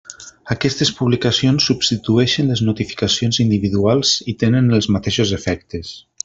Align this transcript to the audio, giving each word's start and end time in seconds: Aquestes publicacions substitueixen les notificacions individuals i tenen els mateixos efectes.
Aquestes 0.53 0.91
publicacions 1.01 1.67
substitueixen 1.71 2.49
les 2.53 2.63
notificacions 2.69 3.39
individuals 3.45 4.15
i 4.35 4.37
tenen 4.45 4.79
els 4.79 4.89
mateixos 4.97 5.37
efectes. 5.39 5.95